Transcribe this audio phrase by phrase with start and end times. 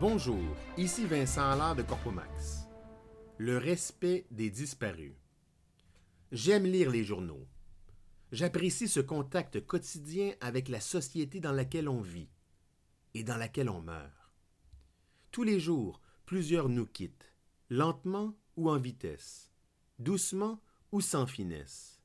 [0.00, 0.42] Bonjour,
[0.76, 2.66] ici Vincent Allard de Corpomax.
[3.38, 5.14] Le respect des disparus.
[6.32, 7.46] J'aime lire les journaux.
[8.32, 12.28] J'apprécie ce contact quotidien avec la société dans laquelle on vit
[13.14, 14.10] et dans laquelle on meurt.
[15.30, 17.32] Tous les jours, plusieurs nous quittent,
[17.70, 19.52] lentement ou en vitesse,
[20.00, 22.02] doucement ou sans finesse.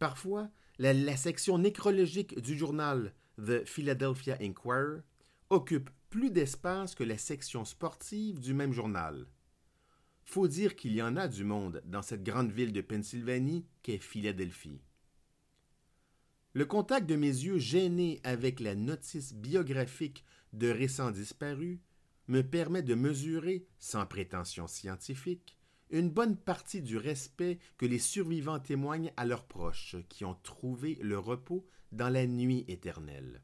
[0.00, 5.02] Parfois, la, la section nécrologique du journal The Philadelphia Inquirer
[5.50, 9.26] occupe plus d'espace que la section sportive du même journal.
[10.24, 13.98] Faut dire qu'il y en a du monde dans cette grande ville de Pennsylvanie qu'est
[13.98, 14.82] Philadelphie.
[16.52, 21.78] Le contact de mes yeux gênés avec la notice biographique de récents disparus
[22.26, 25.56] me permet de mesurer, sans prétention scientifique,
[25.90, 30.98] une bonne partie du respect que les survivants témoignent à leurs proches qui ont trouvé
[31.02, 33.42] le repos dans la nuit éternelle.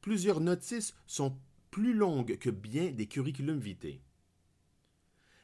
[0.00, 1.38] Plusieurs notices sont
[1.78, 4.00] plus longues que bien des curriculums vitae.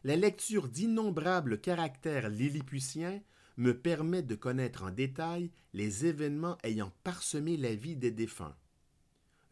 [0.02, 3.22] La lecture d'innombrables caractères lilliputiens
[3.56, 8.56] me permet de connaître en détail les événements ayant parsemé la vie des défunts.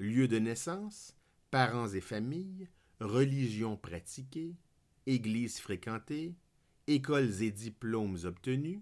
[0.00, 1.16] Lieu de naissance,
[1.52, 2.68] parents et familles,
[2.98, 4.56] religion pratiquée,
[5.06, 6.34] églises fréquentées,
[6.88, 8.80] écoles et diplômes obtenus,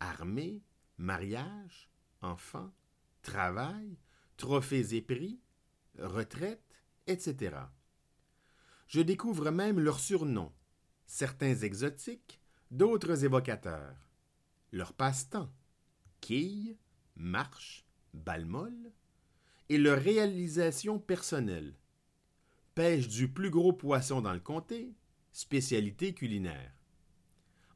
[0.00, 0.62] armée,
[0.96, 1.90] mariage,
[2.22, 2.72] enfants,
[3.20, 3.98] travail,
[4.38, 5.38] trophées et prix,
[5.98, 6.63] retraite,
[7.06, 7.56] etc.
[8.86, 10.52] Je découvre même leurs surnoms,
[11.06, 13.96] certains exotiques, d'autres évocateurs,
[14.72, 15.52] leur passe-temps,
[16.20, 16.76] quilles,
[17.16, 18.92] marche, balmol,
[19.68, 21.74] et leur réalisation personnelle,
[22.74, 24.94] pêche du plus gros poisson dans le comté,
[25.32, 26.72] spécialité culinaire.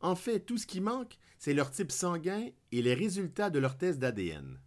[0.00, 3.76] En fait, tout ce qui manque, c'est leur type sanguin et les résultats de leur
[3.76, 4.60] test d'ADN.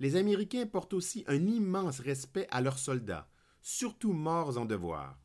[0.00, 3.28] Les Américains portent aussi un immense respect à leurs soldats,
[3.62, 5.18] surtout morts en devoir.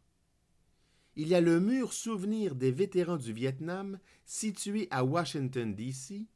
[1.15, 6.27] Il y a le mur souvenir des vétérans du Vietnam situé à Washington, D.C.,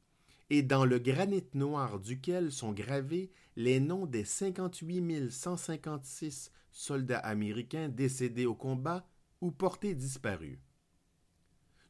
[0.50, 7.90] et dans le granit noir duquel sont gravés les noms des 58 156 soldats américains
[7.90, 9.06] décédés au combat
[9.42, 10.58] ou portés disparus.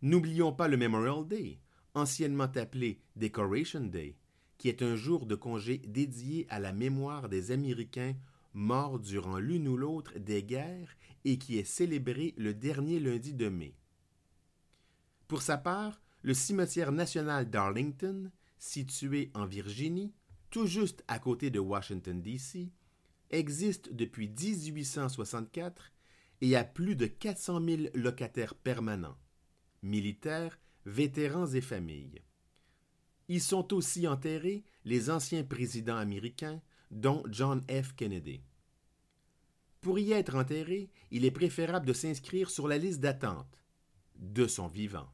[0.02, 1.60] N'oublions pas le Memorial Day,
[1.94, 4.16] anciennement appelé Decoration Day,
[4.58, 8.16] qui est un jour de congé dédié à la mémoire des Américains
[8.54, 10.96] morts durant l'une ou l'autre des guerres
[11.26, 13.76] et qui est célébré le dernier lundi de mai.
[15.28, 20.14] Pour sa part, le cimetière national d'Arlington, situé en Virginie,
[20.50, 22.72] tout juste à côté de Washington, D.C.,
[23.30, 25.92] existe depuis 1864
[26.42, 29.18] et a plus de 400 000 locataires permanents,
[29.84, 32.22] militaires, vétérans et familles.
[33.30, 36.62] Y sont aussi enterrés les anciens présidents américains,
[36.92, 37.94] dont John F.
[37.96, 38.42] Kennedy.
[39.82, 43.62] Pour y être enterré, il est préférable de s'inscrire sur la liste d'attente
[44.16, 45.12] de son vivant.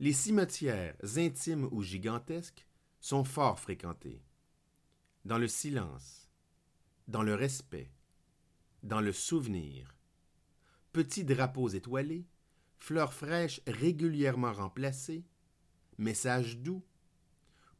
[0.00, 2.66] Les cimetières, intimes ou gigantesques,
[3.00, 4.22] sont fort fréquentés.
[5.24, 6.28] Dans le silence,
[7.08, 7.90] dans le respect,
[8.82, 9.94] dans le souvenir.
[10.92, 12.26] Petits drapeaux étoilés,
[12.78, 15.24] fleurs fraîches régulièrement remplacées,
[15.98, 16.82] messages doux,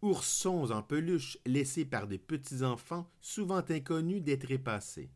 [0.02, 5.10] oursons en peluche laissés par des petits-enfants souvent inconnus des trépassés.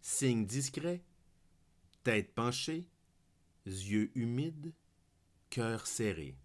[0.00, 1.02] Signes discrets,
[2.02, 2.88] tête penchée,
[3.66, 4.72] yeux humides,
[5.50, 6.36] cœur serré.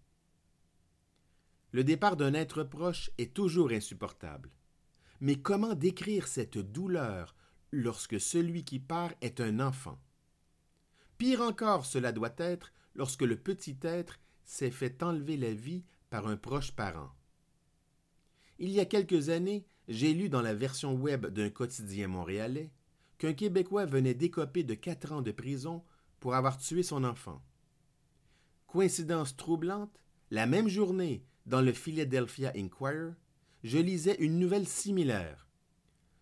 [1.72, 4.50] Le départ d'un être proche est toujours insupportable.
[5.20, 7.34] Mais comment décrire cette douleur
[7.70, 9.98] lorsque celui qui part est un enfant?
[11.18, 16.26] Pire encore cela doit être lorsque le petit être s'est fait enlever la vie par
[16.26, 17.10] un proche parent.
[18.58, 22.70] Il y a quelques années, j'ai lu dans la version web d'un quotidien montréalais
[23.18, 25.82] qu'un Québécois venait d'écoper de quatre ans de prison
[26.20, 27.42] pour avoir tué son enfant.
[28.66, 33.12] Coïncidence troublante, la même journée, dans le Philadelphia Inquirer,
[33.62, 35.46] je lisais une nouvelle similaire.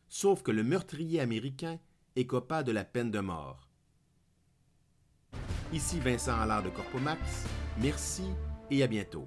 [0.09, 1.79] Sauf que le meurtrier américain
[2.17, 3.64] écopa de la peine de mort.
[5.75, 7.19] Ici Vincent Allard de Corpomax.
[7.83, 8.23] Merci
[8.71, 9.27] et à bientôt.